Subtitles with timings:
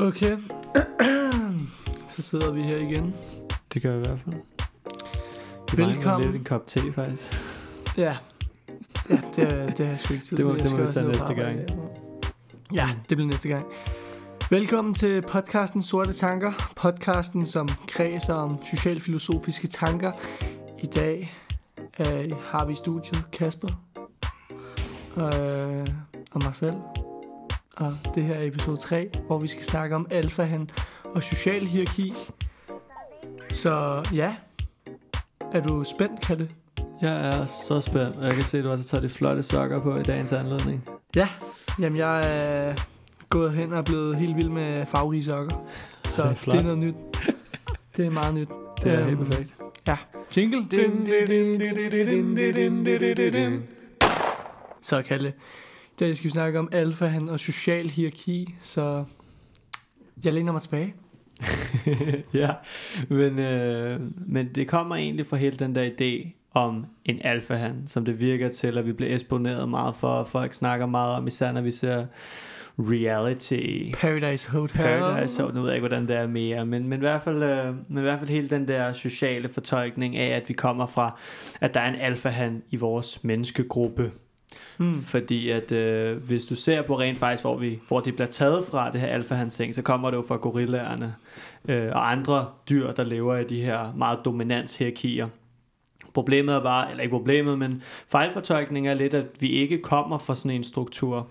[0.00, 0.36] Okay.
[2.08, 3.14] Så sidder vi her igen.
[3.74, 4.34] Det gør vi i hvert fald.
[5.70, 6.24] Det Velkommen.
[6.26, 7.40] lidt en kop te, faktisk.
[7.96, 8.16] Ja.
[9.10, 10.64] Ja, det, det har jeg sgu ikke tid Det må- til.
[10.64, 11.58] Det må vi tage næste gang.
[12.74, 13.66] Ja, det bliver næste gang.
[14.50, 16.72] Velkommen til podcasten Sorte Tanker.
[16.76, 20.12] Podcasten, som kredser om socialfilosofiske tanker.
[20.82, 21.34] I dag
[22.00, 23.68] øh, har vi i studiet Kasper
[25.16, 25.86] øh,
[26.30, 26.74] og mig selv.
[27.80, 30.68] Og det her er episode 3, hvor vi skal snakke om alfahan
[31.04, 32.12] og social hierarki.
[33.50, 34.34] Så ja,
[35.52, 36.48] er du spændt, Kalle?
[37.02, 39.42] Jeg er så spændt, og jeg kan se, at du også har taget de flotte
[39.42, 40.88] sokker på i dagens anledning.
[41.16, 41.28] Ja,
[41.78, 42.20] jamen jeg
[42.68, 42.74] er
[43.28, 45.66] gået hen og er blevet helt vild med farverige sokker.
[46.04, 46.52] Så Det er flot.
[46.52, 46.94] det er noget nyt.
[47.96, 48.48] Det er meget nyt.
[48.82, 49.54] Det er Øhm, helt perfekt.
[49.88, 49.96] Ja,
[50.36, 50.66] jingle.
[54.82, 55.32] Så Kalle,
[56.00, 59.04] dag skal vi snakke om alfahan og social hierarki, så
[60.24, 60.94] jeg læner mig tilbage.
[62.34, 62.50] ja,
[63.08, 68.04] men, øh, men det kommer egentlig fra hele den der idé om en alfahan, som
[68.04, 71.52] det virker til, at vi bliver eksponeret meget for, og folk snakker meget om, især
[71.52, 72.06] når vi ser
[72.78, 73.90] reality.
[73.94, 74.76] Paradise Hotel.
[74.76, 77.42] Paradise, så nu ved jeg ikke, hvordan det er mere, men, men, i hvert fald,
[77.42, 81.18] øh, men i hvert fald hele den der sociale fortolkning af, at vi kommer fra,
[81.60, 84.12] at der er en alfahan i vores menneskegruppe.
[84.78, 85.02] Mm.
[85.02, 88.66] Fordi at øh, hvis du ser på rent faktisk, hvor, vi, hvor det bliver taget
[88.66, 91.14] fra, det her alfahansing, så kommer det jo fra gorillaerne
[91.68, 95.28] øh, og andre dyr, der lever i de her meget dominanshierarkier.
[96.14, 100.34] Problemet er bare, eller ikke problemet, men fejlfortolkningen er lidt, at vi ikke kommer fra
[100.34, 101.28] sådan en struktur.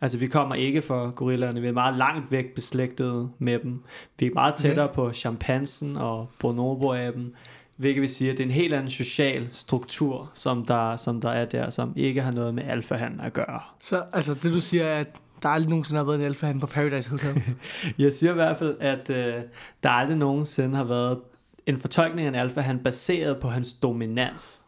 [0.00, 3.82] Altså vi kommer ikke fra gorillaerne, vi er meget langt væk beslægtede med dem.
[4.18, 4.94] Vi er meget tættere okay.
[4.94, 7.34] på chimpansen og bonoboaben,
[7.80, 11.30] hvilket vil sige, at det er en helt anden social struktur, som der, som der
[11.30, 13.60] er der, som ikke har noget med alfahan at gøre.
[13.82, 15.08] Så altså det du siger er, at
[15.42, 17.42] der aldrig nogensinde har været en alfahan på Paradise Hotel.
[17.98, 19.34] Jeg siger i hvert fald, at øh,
[19.82, 21.18] der aldrig nogensinde har været
[21.66, 24.64] en fortolkning af en alfahan baseret på hans dominans.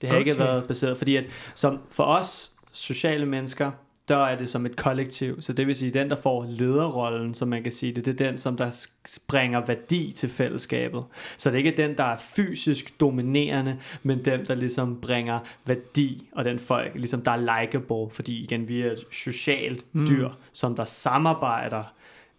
[0.00, 0.26] Det har okay.
[0.26, 3.70] ikke været baseret, fordi at som for os sociale mennesker,
[4.08, 5.40] der er det som et kollektiv.
[5.42, 8.26] Så det vil sige, den der får lederrollen, som man kan sige det, det er
[8.30, 11.02] den, som der s- bringer værdi til fællesskabet.
[11.36, 16.28] Så det er ikke den, der er fysisk dominerende, men den, der ligesom bringer værdi,
[16.32, 20.06] og den folk, ligesom der er likeable, fordi igen, vi er et socialt Mm.
[20.08, 21.82] dyr, som der samarbejder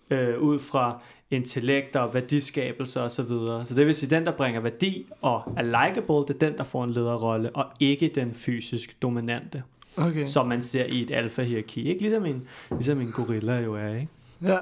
[0.09, 0.99] øh, ud fra
[1.31, 3.65] intellekt og værdiskabelse og så videre.
[3.65, 6.63] Så det vil sige, den der bringer værdi og er likeable, det er den, der
[6.63, 9.63] får en lederrolle, og ikke den fysisk dominante,
[9.97, 10.25] Okay.
[10.25, 11.81] som man ser i et alfa-hierarki.
[11.89, 14.07] Ikke ligesom en, ligesom en gorilla jo er, ikke?
[14.41, 14.57] Ja.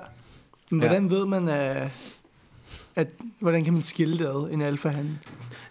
[0.69, 1.87] Men hvordan ved man, at,
[2.95, 3.07] at
[3.39, 5.19] hvordan kan man skille det ad, en alfahan?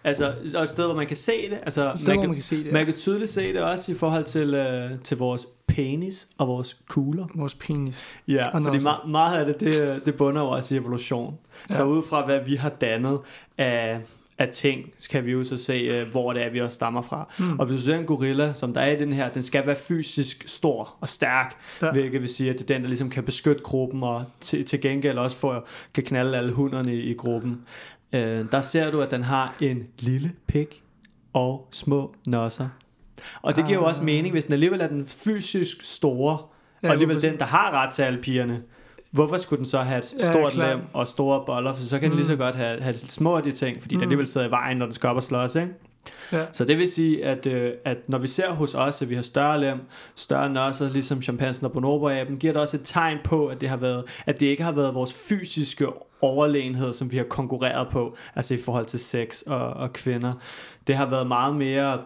[0.03, 1.57] Altså, og et sted, hvor man kan se det.
[1.63, 2.71] Altså, Et sted, man, man kan, kan se det.
[2.73, 6.77] man kan tydeligt se det også i forhold til, øh, til vores penis og vores
[6.89, 7.25] kugler.
[7.35, 8.05] Vores penis.
[8.27, 11.37] Ja, Og fordi meget, meget af det, det, det bunder jo også i evolution.
[11.69, 11.75] Ja.
[11.75, 11.87] Så Ja.
[11.87, 13.19] ud fra, hvad vi har dannet
[13.57, 13.99] af,
[14.37, 17.01] af ting, så kan vi jo så se, øh, hvor det er, vi også stammer
[17.01, 17.33] fra.
[17.39, 17.59] Mm.
[17.59, 19.75] Og hvis du ser en gorilla, som der er i den her, den skal være
[19.75, 21.91] fysisk stor og stærk, Ja.
[21.91, 24.81] hvilket vil sige, at det er den, der ligesom kan beskytte gruppen, og til, til
[24.81, 27.61] gengæld også for, kan knalde alle hunderne i, i gruppen.
[28.13, 30.83] Øh, der ser du, at den har en lille pik
[31.33, 32.69] og små nosser.
[33.41, 34.05] Og det giver jo også Ah.
[34.05, 36.37] mening, hvis den alligevel er den fysisk store,
[36.83, 38.61] Ja, og alligevel den, der har ret til alle pigerne.
[39.13, 40.69] Hvorfor skulle den så have et Ja, stort klart.
[40.77, 41.73] lem og store boller?
[41.73, 42.37] For så kan den lige så Mm.
[42.39, 43.97] godt have, have små af de ting, fordi mm.
[43.97, 43.99] Mm.
[43.99, 45.69] den alligevel sidder i vejen, når den skal op og slås, ikke?
[46.31, 46.45] Ja.
[46.53, 49.21] Så det vil sige, at, øh, at når vi ser hos os, at vi har
[49.21, 49.77] større lem,
[50.15, 53.77] større nosser, ligesom chimpansen og bonoboaben, giver det også et tegn på, at det, har
[53.77, 55.87] været, at det ikke har været vores fysiske
[56.21, 60.33] overlegenhed, som vi har konkurreret på, altså i forhold til sex og, og kvinder.
[60.87, 61.97] Det har været meget mere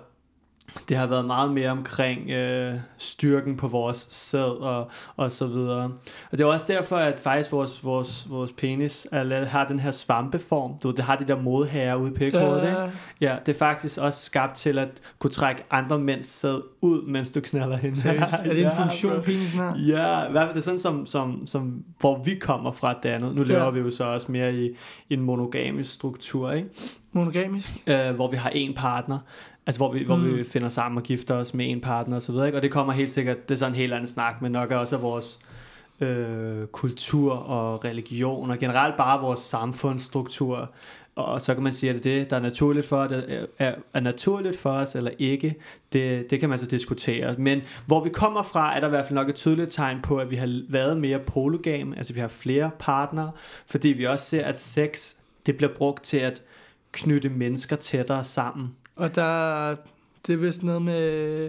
[0.90, 5.84] det har været meget mere omkring øh, styrken på vores sæd og, og så videre.
[6.32, 9.92] Og det er også derfor, at faktisk vores, vores, vores penis er, har den her
[9.92, 10.72] svampeform.
[10.84, 12.78] Du, det har de der modhager ude i pikhovedet, ikke?
[12.80, 12.90] Ja,
[13.22, 14.90] Ja, det er faktisk også skabt til at
[15.20, 17.96] kunne trække andre mænds sæd ud, mens du knaller hende.
[18.02, 18.34] seriøst.
[18.46, 19.22] Er det en Ja, funktion, bro.
[19.22, 19.78] penisen har?
[19.88, 23.10] Ja, i hvert fald det er sådan, som, som, som, hvor vi kommer fra det
[23.10, 23.36] andet.
[23.36, 23.66] Nu lever Ja.
[23.66, 23.70] ja.
[23.72, 24.66] vi jo så også mere i,
[25.10, 26.70] i en monogamisk struktur, ikke?
[27.12, 27.70] Monogamisk?
[27.88, 29.20] øh, hvor vi har en partner,
[29.68, 30.38] altså hvor vi, hvor Mm.
[30.38, 32.58] vi finder sammen og gifter os med en partner og så videre, ikke?
[32.58, 34.96] og det kommer helt sikkert, det er så en helt anden snak, men nok også
[34.96, 35.40] af vores
[36.00, 40.70] øh, kultur og religion, og generelt bare vores samfundsstruktur,
[41.16, 43.76] og så kan man sige, at det er det, der er naturligt for, det er,
[43.94, 45.56] er naturligt for os eller ikke,
[45.94, 47.36] det, det kan man så diskutere.
[47.38, 50.18] Men hvor vi kommer fra, er der i hvert fald nok et tydeligt tegn på,
[50.18, 53.32] at vi har været mere polygame, altså vi har flere partnere,
[53.66, 55.14] fordi vi også ser, at sex,
[55.46, 56.44] det bliver brugt til at
[56.92, 58.76] knytte mennesker tættere sammen.
[58.98, 59.76] Og der,
[60.28, 61.42] det er vist noget med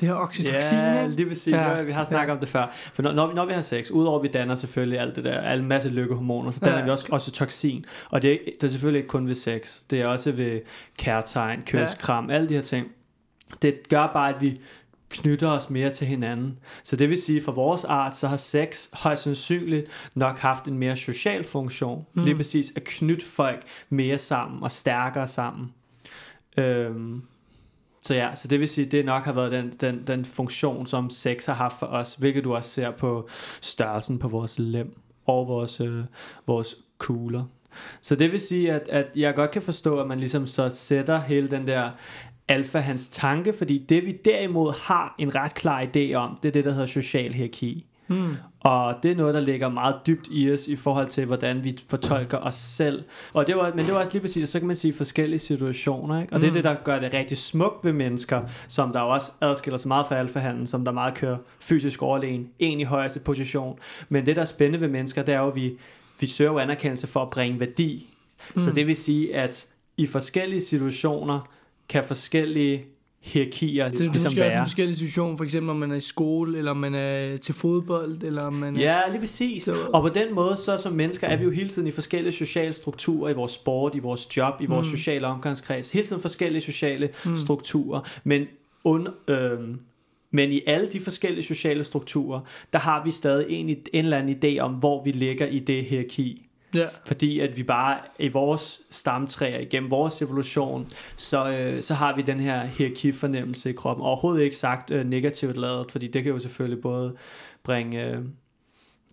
[0.00, 1.52] Det her oxytocin, Ja, lige præcis.
[1.54, 2.34] Ja, Ja, vi har snakket ja.
[2.34, 2.66] om det før.
[2.94, 5.24] For når, når, vi, når vi har sex, udover at vi danner selvfølgelig alt det
[5.24, 6.84] der, alle masse lykkehormoner, så danner Ja.
[6.84, 7.84] vi også, også toxin.
[8.10, 9.80] Og det er, det er selvfølgelig ikke kun ved sex.
[9.90, 10.60] Det er også ved
[10.98, 11.86] kærtegn, kys, Ja.
[11.98, 12.86] kram, alle de her ting.
[13.62, 14.56] Det gør bare, at vi
[15.10, 16.58] knytter os mere til hinanden.
[16.82, 20.78] Så det vil sige, for vores art, så har sex højst sandsynligt nok haft en
[20.78, 22.06] mere social funktion.
[22.14, 22.24] Mm.
[22.24, 25.72] Lige præcis at knytte folk mere sammen og stærkere sammen.
[26.56, 27.22] Øhm,
[28.02, 31.10] så ja, så det vil sige, det nok har været den, den, den funktion, som
[31.10, 33.28] sex har haft for os, hvilket du også ser på
[33.60, 34.96] størrelsen på vores lem
[35.26, 36.04] og vores, øh,
[36.46, 37.44] vores kugler.
[38.00, 41.20] Så det vil sige, at, at jeg godt kan forstå, at man ligesom så sætter
[41.20, 41.90] hele den der
[42.48, 46.52] alfa hans tanke, fordi det vi derimod har en ret klar idé om, det er
[46.52, 47.86] det, der hedder social hierarki.
[48.12, 48.34] Mm.
[48.60, 51.78] Og det er noget, der ligger meget dybt i os i forhold til, hvordan vi
[51.90, 53.02] fortolker os selv.
[53.32, 56.20] Og det var, men det var også lige præcis, så kan man sige forskellige situationer.
[56.22, 56.32] Ikke?
[56.32, 56.54] Og det er Mm.
[56.54, 60.06] det, der gør det rigtig smukt ved mennesker, som der jo også adskiller sig meget
[60.06, 63.78] fra alfahanden, som der meget kører fysisk overlegen, en i højeste position.
[64.08, 65.72] Men det, der er spændende ved mennesker, det er jo, at vi,
[66.20, 68.08] vi søger anerkendelse for at bringe værdi.
[68.54, 68.60] Mm.
[68.60, 68.74] Så Mm.
[68.74, 69.66] det vil sige, at
[69.96, 71.40] i forskellige situationer
[71.88, 72.84] kan forskellige
[73.24, 74.64] hierarkier Det, det er ligesom måske også en være.
[74.64, 78.22] forskellig situation, for eksempel om man er i skole, eller om man er til fodbold,
[78.22, 78.76] eller om man.
[78.76, 79.62] Ja, lige præcis.
[79.62, 82.32] Så- Og på den måde, så som mennesker, er vi jo hele tiden i forskellige
[82.32, 84.96] sociale strukturer, i vores sport, i vores job, i vores Mm.
[84.96, 85.90] sociale omgangskreds.
[85.90, 87.36] Hele tiden forskellige sociale Mm.
[87.36, 88.00] strukturer.
[88.24, 88.46] Men,
[88.84, 89.78] und, øhm,
[90.30, 92.40] men i alle de forskellige sociale strukturer,
[92.72, 95.84] der har vi stadig en, en eller anden idé om, hvor vi ligger i det
[95.84, 96.46] hierarki.
[96.74, 96.86] Ja.
[97.06, 102.22] Fordi at vi bare i vores stamtræer, igennem vores evolution, så, øh, så har vi
[102.22, 104.06] den her hierarkifornemmelse i kroppen.
[104.06, 107.16] Overhovedet ikke sagt øh, negativt lavet, fordi det kan jo selvfølgelig både
[107.64, 108.06] bringe...
[108.06, 108.18] Øh,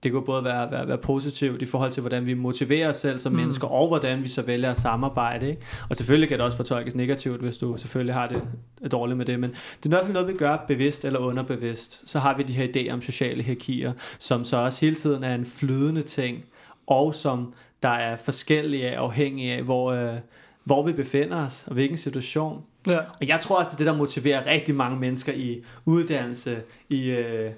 [0.03, 3.19] det kan både være, være, være positivt i forhold til, hvordan vi motiverer os selv
[3.19, 3.37] som mm.
[3.37, 5.49] mennesker, og hvordan vi så vælger at samarbejde.
[5.49, 5.61] Ikke?
[5.89, 9.39] Og selvfølgelig kan det også fortolkes negativt, hvis du selvfølgelig har det dårligt med det,
[9.39, 12.09] men det er i hvert fald noget, vi gør bevidst eller underbevidst.
[12.09, 15.35] Så har vi de her idéer om sociale hierarkier, som så også hele tiden er
[15.35, 16.43] en flydende ting,
[16.89, 17.53] og som
[17.83, 20.15] der er forskellige afhængige af, hvor, øh,
[20.63, 22.63] hvor vi befinder os, og hvilken situation.
[22.87, 22.97] ja.
[22.97, 27.09] Og jeg tror også, det er det, der motiverer rigtig mange mennesker i uddannelse, i,
[27.09, 27.51] øh,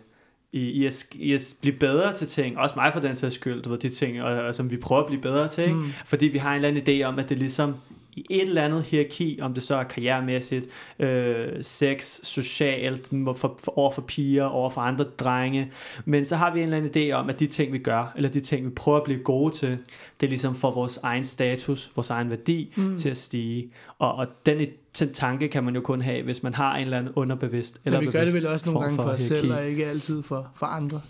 [0.51, 2.57] i, i, at, i at blive bedre til ting.
[2.57, 5.01] Også mig for den sags skyld, du ved, de ting, og, og, som vi prøver
[5.01, 5.63] at blive bedre til.
[5.63, 5.75] Ikke?
[5.75, 5.91] Mm.
[6.05, 7.75] Fordi vi har en eller anden idé om, at det ligesom
[8.13, 10.65] i et eller andet hierarki, om det så er karrieremæssigt,
[10.99, 15.71] øh, sex, socialt, for, for, over for piger, over for andre drenge.
[16.05, 18.29] Men så har vi en eller anden idé om, at de ting, vi gør, eller
[18.29, 19.77] de ting, vi prøver at blive gode til,
[20.19, 22.97] det er ligesom for vores egen status, vores egen værdi Mm.
[22.97, 23.71] til at stige.
[23.99, 24.67] Og, og den,
[24.99, 27.99] den tanke kan man jo kun have, hvis man har en eller anden underbevidst eller
[27.99, 29.47] Men vi gør det vel også nogle gange for os hierarki.
[29.47, 31.01] selv, og ikke altid for, for andre.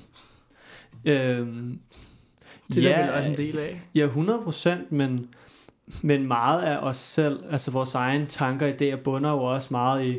[1.05, 1.79] Øhm,
[2.73, 3.81] Det er der vel også en del af.
[3.95, 5.27] Ja, 100%, men,
[6.01, 10.05] men meget af os selv, altså vores egne tanker og idéer, bunder jo også meget
[10.05, 10.17] i,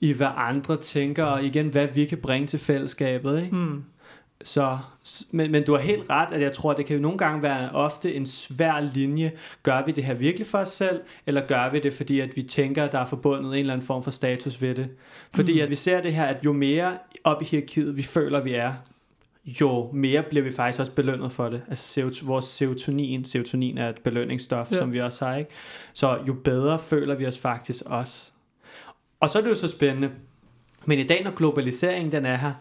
[0.00, 3.56] i hvad andre tænker, og igen, hvad vi kan bringe til fællesskabet, ikke?
[3.56, 3.84] Mm.
[4.44, 4.78] Så,
[5.30, 7.42] men, men du har helt ret, at jeg tror, at det kan jo nogle gange
[7.42, 9.32] være ofte en svær linje.
[9.62, 12.42] Gør vi det her virkelig for os selv, eller gør vi det, fordi at vi
[12.42, 14.88] tænker, at der er forbundet en eller anden form for status ved det?
[15.34, 15.60] Fordi Mm.
[15.60, 18.72] at vi ser det her, at jo mere op i hierarkiet vi føler, vi er,
[19.46, 21.62] jo mere bliver vi faktisk også belønnet for det.
[21.68, 24.76] Altså vores serotonin, serotonin er et belønningsstof, Ja.
[24.76, 25.50] som vi også har, ikke?
[25.92, 28.32] Så jo bedre føler vi os faktisk også.
[29.20, 30.10] Og så er det jo så spændende.
[30.86, 32.52] Men i dag, når globaliseringen den er her,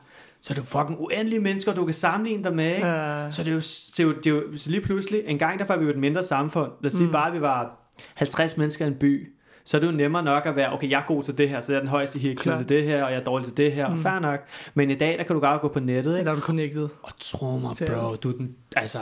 [0.42, 2.88] så er det jo fucking uendelige mennesker, du kan sammenligne dig med, ikke?
[2.88, 3.32] Ja.
[3.32, 5.60] Så det er jo, det er jo, det er jo så lige pludselig, en gang
[5.60, 6.72] der var vi jo et mindre samfund.
[6.82, 7.12] Lad os sige Mm.
[7.12, 7.80] bare, at vi var
[8.16, 9.35] 50 mennesker i en by.
[9.66, 11.62] Så er det jo nemmere nok at være, okay, jeg er god til det her,
[11.62, 13.72] så jeg er den højeste hierarki til det her, og jeg er dårlig til det
[13.72, 13.94] her, mm.
[13.94, 14.40] Og fair nok.
[14.74, 16.26] Men i dag, der kan du bare gå på nettet, ikke?
[16.26, 16.88] der er du connected.
[17.04, 19.00] Og tro mig, bro, du er den, altså,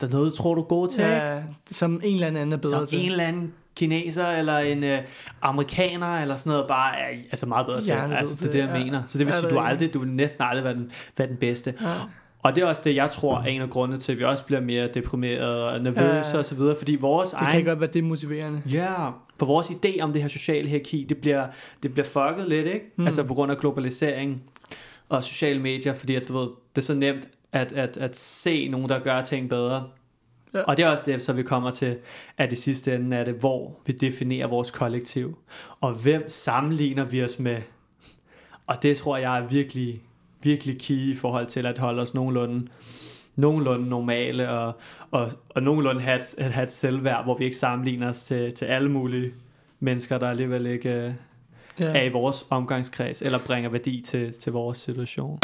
[0.00, 1.14] der er noget, tror, du er god til, ikke?
[1.16, 3.00] Ja, som en eller anden er bedre Som til.
[3.04, 4.98] en eller anden kineser eller en øh,
[5.42, 7.92] amerikaner eller sådan noget bare er altså meget bedre til.
[7.92, 8.84] Altså, det er det, jeg ja.
[8.84, 9.02] mener.
[9.08, 9.66] Så det vil sige, det du det.
[9.66, 11.74] aldrig, du vil næsten aldrig være den, være den bedste.
[11.80, 11.86] Ja.
[12.42, 14.44] Og det er også det, jeg tror er en af grundene til, at vi også
[14.44, 16.38] bliver mere deprimerede og nervøse Ja.
[16.38, 17.64] og så videre, fordi vores Det kan egen...
[17.64, 18.62] godt være demotiverende.
[18.72, 18.94] Ja,
[19.38, 21.46] for vores idé om det her sociale hierarki, det bliver,
[21.82, 22.86] det bliver fucket lidt, ikke?
[22.96, 23.06] Mm.
[23.06, 24.42] Altså på grund af globalisering
[25.08, 28.68] og sociale medier, fordi at, du ved, det er så nemt at, at, at se
[28.68, 29.88] nogen, der gør ting bedre.
[30.54, 30.62] Ja.
[30.62, 31.98] Og det er også det, så vi kommer til,
[32.38, 35.38] at i sidste ende er det, hvor vi definerer vores kollektiv.
[35.80, 37.56] Og hvem sammenligner vi os med?
[38.66, 40.02] Og det tror jeg er virkelig,
[40.42, 42.68] virkelig key i forhold til at holde os nogenlunde,
[43.36, 44.72] nogenlunde normale og,
[45.10, 48.54] og, og nogenlunde have et, at have et selvværd, hvor vi ikke sammenligner os til,
[48.54, 49.32] til alle mulige
[49.80, 51.12] mennesker, der alligevel ikke øh, er
[51.78, 52.04] Ja.
[52.04, 55.38] i vores omgangskreds, eller bringer værdi til, til vores situation.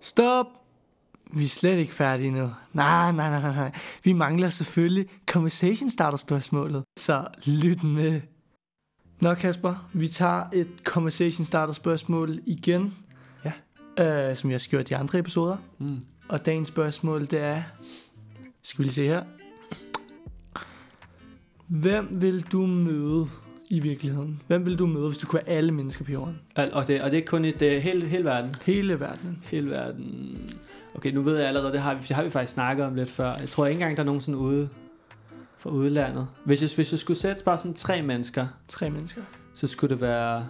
[0.00, 0.46] Stop!
[1.32, 2.50] Vi er slet ikke færdige nu.
[2.72, 3.72] Nej, nej, nej, nej, nej.
[4.04, 6.84] Vi mangler selvfølgelig conversation starter spørgsmålet.
[6.98, 8.20] Så lyt med.
[9.20, 12.94] Nå Kasper, vi tager et conversation starter spørgsmål igen.
[14.00, 15.56] Øh, som jeg har gjort i de andre episoder.
[15.78, 16.00] Mm.
[16.28, 17.62] Og dagens spørgsmål, det er...
[18.62, 19.22] Skal vi lige se her.
[21.66, 23.26] Hvem vil du møde
[23.70, 24.42] i virkeligheden?
[24.46, 26.40] Hvem vil du møde, hvis du kunne være alle mennesker på jorden?
[26.56, 28.54] Og, og, det, og det er kun et uh, hele, hele verden.
[28.64, 29.42] Hele verden.
[29.50, 30.38] Hele verden.
[30.94, 33.10] Okay, nu ved jeg allerede, det har vi, det har vi faktisk snakket om lidt
[33.10, 33.34] før.
[33.34, 34.68] Jeg tror ikke engang, der er nogen sådan ude
[35.58, 36.28] fra udlandet.
[36.44, 39.22] Hvis jeg, hvis jeg skulle sætte bare sådan tre mennesker, Tre mennesker.
[39.54, 40.48] så skulle det være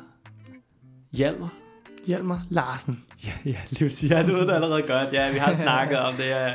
[1.13, 1.64] Hjalmar.
[2.07, 3.03] Hjalmar Larsen.
[3.27, 4.11] Ja, ja, lige præcis.
[4.11, 5.13] Ja, du ved det allerede godt.
[5.13, 6.25] Ja, vi har snakket om det.
[6.25, 6.53] Ja.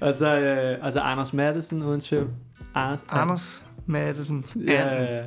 [0.00, 2.28] Og så øh, og så Anders Madsen, uden tvivl.
[2.74, 3.04] Anders.
[3.08, 4.44] Anders Madsen.
[4.66, 5.22] Ja, ja.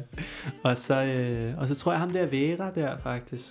[0.64, 3.44] Og så, øh, og så tror jeg ham der Vera der, faktisk.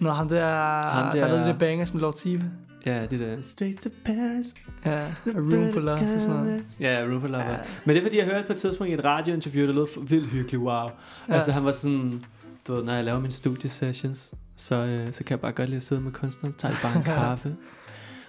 [0.00, 0.46] Nå, ham der,
[0.90, 2.42] Ham der- der, lavede det bangers med Lord Tive.
[2.86, 3.36] Ja, det der.
[3.42, 4.54] Straight to Paris.
[4.84, 6.64] Ja, A Room for Love og sådan noget.
[6.80, 7.42] Ja, Room for Love.
[7.42, 7.56] Ja.
[7.84, 10.28] Men det er fordi, jeg hørte på et tidspunkt i et radiointerview, der lød vildt
[10.28, 10.72] hyggeligt, wow.
[10.74, 10.88] Ja.
[11.34, 12.24] Altså han var sådan,
[12.68, 15.76] du ved, når jeg laver mine studiesessions, så, øh, så kan jeg bare godt lide
[15.76, 17.56] at sidde med kunstneren, tager bare en kaffe.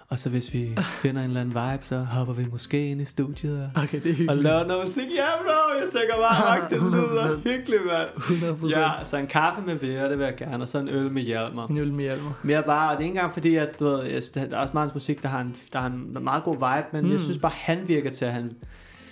[0.09, 3.05] Og så hvis vi finder en eller anden vibe, så hopper vi måske ind i
[3.05, 5.03] studiet og, Okay, det er og laver noget musik.
[5.15, 7.49] Ja, bro, jeg tænker bare, fuck, det lyder 100%.
[7.49, 8.09] hyggeligt, mand.
[8.17, 8.81] 100 procent.
[8.81, 11.21] Ja, så en kaffe med Vera, det vil jeg gerne, og så en øl med
[11.21, 11.67] Hjalmar.
[11.67, 12.39] En øl med Hjalmar.
[12.43, 14.73] Mere bare, og det er ikke engang fordi, at du ved, jeg, der er også
[14.73, 17.07] meget musik, der har en, der har en meget god vibe, men mm.
[17.07, 17.11] Mm.
[17.11, 18.53] jeg synes bare, han virker til at have en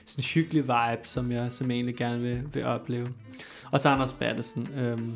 [0.06, 3.08] sådan en hyggelig vibe, som jeg, som jeg egentlig gerne vil, vil opleve.
[3.72, 4.68] Og så Anders Battesen.
[4.78, 5.14] Øhm,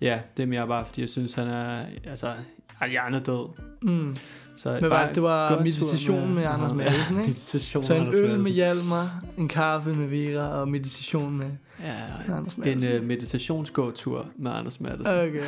[0.00, 2.26] ja, det er mere bare, fordi jeg synes, han er, altså,
[2.74, 3.48] han er hjernedød.
[3.82, 4.16] Mm.
[4.56, 6.76] Så Men var, det var en meditation med, Anders ham.
[6.76, 7.28] Madsen, ikke?
[7.28, 8.50] meditation Så med en Anders øl med.
[8.50, 11.50] Hjalmar, en kaffe med Vera og meditation med
[11.82, 13.00] Ja, Anders en Madsen.
[13.00, 15.06] uh, meditationsgåtur med Anders Madsen.
[15.06, 15.28] Okay.
[15.32, 15.42] det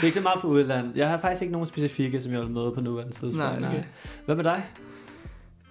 [0.00, 0.92] er ikke så meget for udlandet.
[0.96, 3.60] Jeg har faktisk ikke nogen specifikke, som jeg vil møde på nuværende tidspunkt.
[3.60, 3.82] Nej, okay.
[4.24, 4.64] Hvad med dig?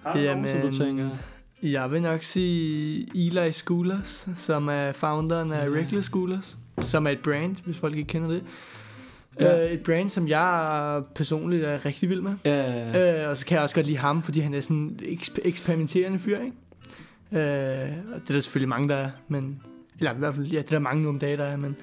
[0.02, 1.08] Har du nogen, som du Jamen, tænker?
[1.62, 5.74] Jeg vil nok sige Eli Schoolers, som er founderen af Ja.
[5.74, 8.42] Reckless Schoolers, som er et brand, hvis folk ikke kender det.
[9.40, 9.56] Ja.
[9.56, 9.66] Ja.
[9.66, 12.32] Uh, et brand, som jeg personligt er rigtig vild med.
[12.44, 15.00] Ja, Uh, og så kan jeg også godt lide ham, fordi han er sådan en
[15.02, 16.56] eksp- eksperimenterende fyr, ikke?
[17.30, 17.36] Uh,
[18.14, 19.60] og det er der selvfølgelig mange, der er, men...
[19.98, 21.76] Eller i hvert fald, ja, det er der mange nu om dagen, der er, men...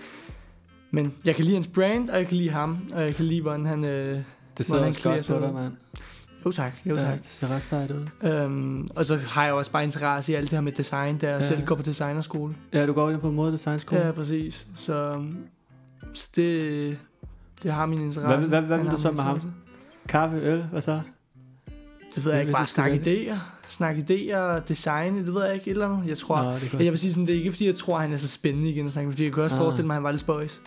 [0.91, 3.41] Men jeg kan lide hans brand, og jeg kan lide ham, og jeg kan lide,
[3.41, 3.83] hvordan han...
[3.83, 4.23] Uh, det
[4.57, 5.73] sidder hvordan også godt på dig, mand.
[6.45, 7.05] Jo tak, jo tak.
[7.05, 8.05] Ja, det ser ret sejt ud.
[8.23, 11.29] Øhm, og så har jeg også bare interesse i alt det her med design, jeg
[11.29, 11.41] Ja.
[11.47, 12.55] selv går på designerskole.
[12.73, 14.01] Ja, du går ind på modedesignskole.
[14.01, 14.67] Ja, præcis.
[14.75, 15.23] Så,
[16.13, 16.97] så det,
[17.63, 18.49] det har min interesse.
[18.49, 19.39] Hvad hvad- hvad vil du så med ham?
[20.09, 21.01] Kaffe, øl, hvad så?
[22.15, 22.51] Det ved jeg ikke.
[22.51, 22.98] Bare jeg snakke
[23.31, 23.36] idéer.
[23.67, 25.67] Snakke idéer, design, det ved jeg ikke.
[25.67, 26.07] Et eller andet.
[26.10, 26.43] Jeg tror...
[26.43, 28.17] Nå, det kan jeg vil sige sådan, det er ikke fordi, jeg tror, han er
[28.17, 29.62] så spændende igen at snakke, fordi jeg kan også Ah.
[29.62, 30.62] forestille mig, at han var lidt spøjs.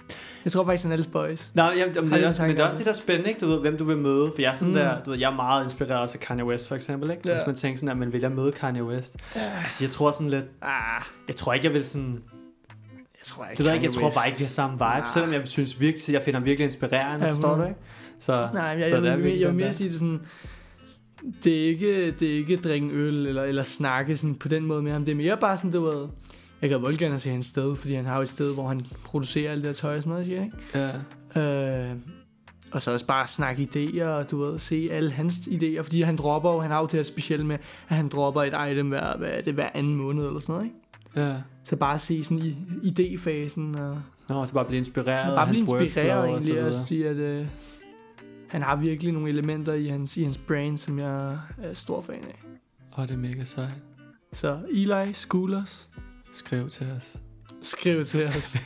[0.44, 1.50] Jeg tror faktisk, han er lidt spøjs.
[1.54, 2.86] Nå, jamen, jamen, det er også, en men det er også det?
[2.86, 3.40] der er spændende, ikke?
[3.40, 4.32] Du ved, hvem du vil møde.
[4.34, 4.74] For jeg er sådan Mm.
[4.80, 7.22] der, du ved, jeg er meget inspireret af Kanye West, for eksempel, ikke?
[7.28, 7.34] Ja.
[7.34, 9.16] Hvis man tænker sådan, at man vil jeg møde Kanye West.
[9.34, 13.56] Altså, jeg tror sådan lidt, Ah, jeg tror ikke, jeg vil sådan, jeg tror ikke,
[13.58, 14.84] det ved jeg ikke, jeg tror bare ikke, vi har samme vibe.
[14.84, 15.02] Nej.
[15.12, 17.76] Selvom jeg synes virkelig, jeg finder ham virkelig inspirerende, Ja, forstår du ikke?
[18.20, 20.20] Så, Nej, jeg, så jeg, det er jeg, jeg, jeg vil mere sige det sådan,
[21.44, 24.82] det er ikke, det er ikke drikke øl eller, eller snakke sådan på den måde
[24.82, 25.04] med ham.
[25.04, 26.08] Det er mere bare sådan, du ved,
[26.62, 28.86] jeg kan voldgerne gerne se hans sted, fordi han har jo et sted, hvor han
[29.04, 30.56] producerer alt det her tøj og sådan noget, siger, ikke?
[31.34, 31.90] Ja.
[31.90, 31.96] Øh,
[32.72, 36.16] og så også bare snakke idéer, og du ved, se alle hans idéer, fordi han
[36.16, 37.58] dropper jo, han har jo det her specielle med,
[37.88, 40.64] at han dropper et item hver, hvad er det, hver anden måned eller sådan noget,
[40.64, 41.30] ikke?
[41.30, 41.36] Ja.
[41.64, 45.60] Så bare se sådan i idéfasen, og Nå, så bare blive inspireret bare af blive
[45.60, 46.66] inspireret og egentlig, videre.
[46.66, 47.46] også fordi at, øh,
[48.48, 52.24] han har virkelig nogle elementer i hans, i hans brand, som jeg er stor fan
[52.24, 52.44] af.
[52.98, 53.70] Åh, det er mega sejt.
[54.32, 55.88] Så Eli Schoolers,
[56.32, 57.16] Skriv til os.
[57.62, 58.56] skriv til os.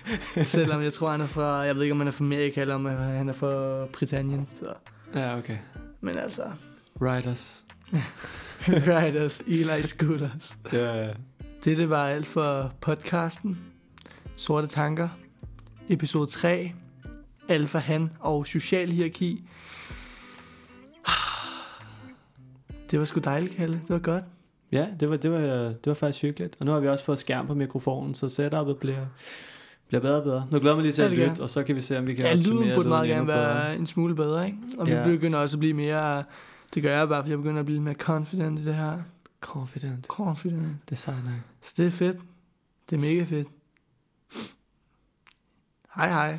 [0.48, 2.74] Selvom jeg tror, han er fra, jeg ved ikke, om han er fra Amerika, eller
[2.74, 4.48] om han er fra Britannien.
[4.62, 4.74] Så.
[5.14, 5.56] Ja, okay.
[6.00, 6.42] Men altså,
[7.00, 7.64] Writers.
[8.68, 10.58] Riders, Eli Schoolers.
[10.72, 11.08] Ja.
[11.64, 13.58] Dette var alt for podcasten.
[14.36, 15.08] Sorte Tanker.
[15.88, 16.72] Episode 3.
[17.52, 19.44] Alfa Han og Social Hierarki.
[22.90, 23.74] Det var sgu dejligt, Kalle.
[23.74, 24.24] Det var godt.
[24.72, 26.56] Ja, det var, det, var, det var faktisk hyggeligt.
[26.60, 29.06] Og nu har vi også fået skærm på mikrofonen, så setupet bliver,
[29.88, 30.46] bliver bedre og bedre.
[30.50, 32.14] Nu glæder jeg mig lige til at lytte, og så kan vi se, om vi
[32.14, 34.58] kan Ja, optimere lyden burde meget gerne være en smule bedre, ikke?
[34.78, 35.08] Og Ja.
[35.08, 36.24] vi begynder også at blive mere...
[36.74, 38.98] Det gør jeg bare, fordi jeg begynder at blive lidt mere confident i det her.
[39.40, 40.06] Confident.
[40.06, 40.92] Confident.
[41.08, 41.32] Er nok.
[41.60, 42.16] Så det er fedt.
[42.90, 43.48] Det er mega fedt.
[45.96, 46.38] Hej hej.